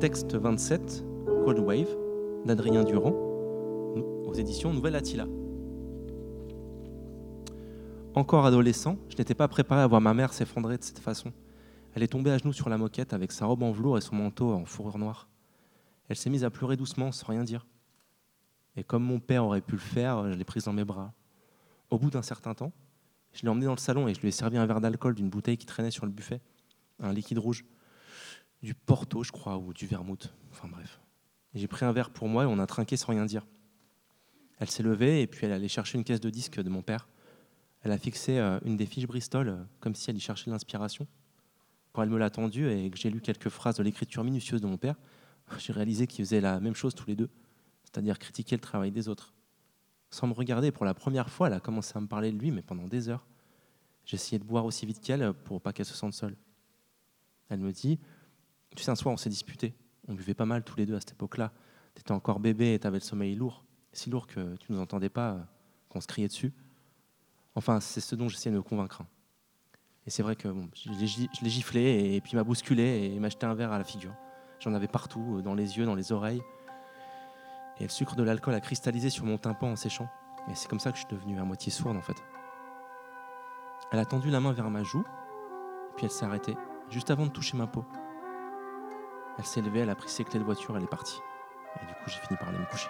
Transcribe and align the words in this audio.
Texte 0.00 0.36
27, 0.36 1.04
Cold 1.44 1.58
Wave, 1.58 1.88
d'Adrien 2.44 2.84
Durand, 2.84 3.10
aux 3.10 4.32
éditions 4.32 4.72
Nouvelle 4.72 4.94
Attila. 4.94 5.26
Encore 8.14 8.46
adolescent, 8.46 8.96
je 9.08 9.16
n'étais 9.16 9.34
pas 9.34 9.48
préparé 9.48 9.80
à 9.80 9.88
voir 9.88 10.00
ma 10.00 10.14
mère 10.14 10.32
s'effondrer 10.32 10.78
de 10.78 10.84
cette 10.84 11.00
façon. 11.00 11.32
Elle 11.94 12.04
est 12.04 12.12
tombée 12.12 12.30
à 12.30 12.38
genoux 12.38 12.52
sur 12.52 12.68
la 12.68 12.78
moquette 12.78 13.12
avec 13.12 13.32
sa 13.32 13.46
robe 13.46 13.64
en 13.64 13.72
velours 13.72 13.98
et 13.98 14.00
son 14.00 14.14
manteau 14.14 14.52
en 14.52 14.64
fourrure 14.64 14.98
noire. 14.98 15.28
Elle 16.08 16.16
s'est 16.16 16.30
mise 16.30 16.44
à 16.44 16.50
pleurer 16.50 16.76
doucement 16.76 17.10
sans 17.10 17.26
rien 17.26 17.42
dire. 17.42 17.66
Et 18.76 18.84
comme 18.84 19.02
mon 19.02 19.18
père 19.18 19.46
aurait 19.46 19.62
pu 19.62 19.72
le 19.72 19.78
faire, 19.78 20.30
je 20.30 20.38
l'ai 20.38 20.44
prise 20.44 20.66
dans 20.66 20.72
mes 20.72 20.84
bras. 20.84 21.12
Au 21.90 21.98
bout 21.98 22.10
d'un 22.10 22.22
certain 22.22 22.54
temps, 22.54 22.72
je 23.32 23.42
l'ai 23.42 23.48
emmenée 23.48 23.66
dans 23.66 23.72
le 23.72 23.78
salon 23.78 24.06
et 24.06 24.14
je 24.14 24.20
lui 24.20 24.28
ai 24.28 24.32
servi 24.32 24.58
un 24.58 24.66
verre 24.66 24.80
d'alcool 24.80 25.16
d'une 25.16 25.28
bouteille 25.28 25.58
qui 25.58 25.66
traînait 25.66 25.90
sur 25.90 26.06
le 26.06 26.12
buffet, 26.12 26.40
un 27.00 27.12
liquide 27.12 27.38
rouge, 27.38 27.64
du 28.62 28.74
Porto, 28.74 29.22
je 29.22 29.32
crois, 29.32 29.58
ou 29.58 29.72
du 29.72 29.86
vermouth. 29.86 30.34
Enfin 30.50 30.68
bref. 30.68 31.00
J'ai 31.54 31.68
pris 31.68 31.84
un 31.84 31.92
verre 31.92 32.10
pour 32.10 32.28
moi 32.28 32.44
et 32.44 32.46
on 32.46 32.58
a 32.58 32.66
trinqué 32.66 32.96
sans 32.96 33.08
rien 33.08 33.24
dire. 33.24 33.46
Elle 34.58 34.70
s'est 34.70 34.82
levée 34.82 35.22
et 35.22 35.26
puis 35.26 35.46
elle 35.46 35.52
allait 35.52 35.68
chercher 35.68 35.98
une 35.98 36.04
caisse 36.04 36.20
de 36.20 36.30
disques 36.30 36.60
de 36.60 36.68
mon 36.68 36.82
père. 36.82 37.08
Elle 37.82 37.92
a 37.92 37.98
fixé 37.98 38.38
euh, 38.38 38.58
une 38.64 38.76
des 38.76 38.86
fiches 38.86 39.06
Bristol 39.06 39.48
euh, 39.48 39.56
comme 39.80 39.94
si 39.94 40.10
elle 40.10 40.16
y 40.16 40.20
cherchait 40.20 40.50
l'inspiration. 40.50 41.06
Quand 41.92 42.02
elle 42.02 42.10
me 42.10 42.18
l'a 42.18 42.30
tendue 42.30 42.68
et 42.70 42.90
que 42.90 42.98
j'ai 42.98 43.10
lu 43.10 43.20
quelques 43.20 43.48
phrases 43.48 43.76
de 43.76 43.82
l'écriture 43.82 44.24
minutieuse 44.24 44.60
de 44.60 44.66
mon 44.66 44.76
père, 44.76 44.96
j'ai 45.58 45.72
réalisé 45.72 46.06
qu'ils 46.06 46.24
faisaient 46.24 46.40
la 46.40 46.60
même 46.60 46.74
chose 46.74 46.94
tous 46.94 47.06
les 47.06 47.16
deux, 47.16 47.30
c'est-à-dire 47.84 48.18
critiquer 48.18 48.56
le 48.56 48.60
travail 48.60 48.90
des 48.90 49.08
autres. 49.08 49.32
Sans 50.10 50.26
me 50.26 50.32
regarder, 50.32 50.72
pour 50.72 50.84
la 50.84 50.94
première 50.94 51.30
fois, 51.30 51.48
elle 51.48 51.54
a 51.54 51.60
commencé 51.60 51.92
à 51.96 52.00
me 52.00 52.06
parler 52.06 52.32
de 52.32 52.38
lui, 52.38 52.50
mais 52.50 52.62
pendant 52.62 52.88
des 52.88 53.08
heures. 53.08 53.26
Essayé 54.10 54.38
de 54.38 54.44
boire 54.44 54.64
aussi 54.64 54.86
vite 54.86 55.00
qu'elle 55.00 55.34
pour 55.34 55.60
pas 55.60 55.74
qu'elle 55.74 55.84
se 55.84 55.94
sente 55.94 56.14
seule. 56.14 56.34
Elle 57.50 57.60
me 57.60 57.72
dit 57.72 57.98
Tu 58.78 58.84
sais, 58.84 58.92
un 58.92 58.94
soir, 58.94 59.12
on 59.12 59.16
s'est 59.16 59.28
disputé. 59.28 59.74
On 60.06 60.14
buvait 60.14 60.34
pas 60.34 60.46
mal 60.46 60.62
tous 60.62 60.76
les 60.76 60.86
deux 60.86 60.94
à 60.94 61.00
cette 61.00 61.10
époque-là. 61.10 61.50
Tu 61.96 62.00
étais 62.00 62.12
encore 62.12 62.38
bébé 62.38 62.74
et 62.74 62.78
tu 62.78 62.86
avais 62.86 62.98
le 62.98 63.02
sommeil 63.02 63.34
lourd. 63.34 63.64
Si 63.92 64.08
lourd 64.08 64.28
que 64.28 64.54
tu 64.54 64.72
nous 64.72 64.78
entendais 64.78 65.08
pas, 65.08 65.32
euh, 65.32 65.40
qu'on 65.88 66.00
se 66.00 66.06
criait 66.06 66.28
dessus. 66.28 66.52
Enfin, 67.56 67.80
c'est 67.80 68.00
ce 68.00 68.14
dont 68.14 68.28
j'essayais 68.28 68.52
de 68.52 68.56
me 68.56 68.62
convaincre. 68.62 69.02
Et 70.06 70.10
c'est 70.10 70.22
vrai 70.22 70.36
que 70.36 70.48
je 70.76 71.42
l'ai 71.42 71.50
giflé 71.50 72.14
et 72.14 72.20
puis 72.20 72.34
il 72.34 72.36
m'a 72.36 72.44
bousculé 72.44 73.10
et 73.12 73.18
m'a 73.18 73.30
jeté 73.30 73.46
un 73.46 73.54
verre 73.54 73.72
à 73.72 73.78
la 73.78 73.84
figure. 73.84 74.14
J'en 74.60 74.72
avais 74.74 74.86
partout, 74.86 75.38
euh, 75.38 75.42
dans 75.42 75.54
les 75.54 75.76
yeux, 75.76 75.84
dans 75.84 75.96
les 75.96 76.12
oreilles. 76.12 76.42
Et 77.80 77.82
le 77.82 77.88
sucre 77.88 78.14
de 78.14 78.22
l'alcool 78.22 78.54
a 78.54 78.60
cristallisé 78.60 79.10
sur 79.10 79.24
mon 79.24 79.38
tympan 79.38 79.72
en 79.72 79.76
séchant. 79.76 80.08
Et 80.48 80.54
c'est 80.54 80.68
comme 80.68 80.78
ça 80.78 80.92
que 80.92 80.98
je 80.98 81.04
suis 81.04 81.16
devenu 81.16 81.40
à 81.40 81.42
moitié 81.42 81.72
sourde 81.72 81.96
en 81.96 82.02
fait. 82.02 82.22
Elle 83.90 83.98
a 83.98 84.04
tendu 84.04 84.30
la 84.30 84.38
main 84.38 84.52
vers 84.52 84.70
ma 84.70 84.84
joue, 84.84 85.04
puis 85.96 86.06
elle 86.06 86.12
s'est 86.12 86.24
arrêtée, 86.24 86.54
juste 86.90 87.10
avant 87.10 87.26
de 87.26 87.32
toucher 87.32 87.56
ma 87.56 87.66
peau. 87.66 87.84
Elle 89.38 89.46
s'est 89.46 89.62
levée, 89.62 89.80
elle 89.80 89.90
a 89.90 89.94
pris 89.94 90.08
ses 90.08 90.24
clés 90.24 90.40
de 90.40 90.44
voiture, 90.44 90.76
elle 90.76 90.82
est 90.82 90.88
partie. 90.88 91.20
Et 91.80 91.86
du 91.86 91.92
coup, 91.92 92.08
j'ai 92.08 92.18
fini 92.18 92.36
par 92.36 92.48
aller 92.48 92.58
me 92.58 92.66
coucher. 92.66 92.88